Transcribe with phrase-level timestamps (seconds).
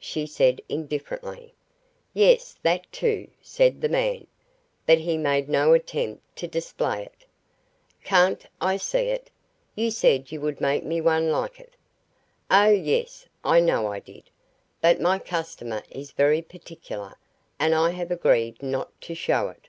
[0.00, 1.52] she said indifferently.
[2.14, 4.26] "Yes, that, too," said the man.
[4.86, 7.26] But he made no attempt to display it.
[8.02, 9.28] "Can't I see it?
[9.74, 11.74] You said you would make me one like it"
[12.50, 13.28] "Oh, yes.
[13.44, 14.30] I know I did.
[14.80, 17.18] But my customer is very particular,
[17.58, 19.68] and I have agreed not to show it."